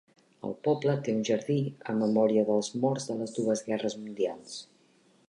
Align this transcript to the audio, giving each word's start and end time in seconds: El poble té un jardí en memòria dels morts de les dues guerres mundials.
El 0.47 0.53
poble 0.67 0.93
té 1.07 1.13
un 1.17 1.19
jardí 1.27 1.57
en 1.93 2.01
memòria 2.05 2.45
dels 2.49 2.71
morts 2.87 3.07
de 3.11 3.19
les 3.21 3.37
dues 3.39 3.63
guerres 3.69 3.99
mundials. 4.03 4.57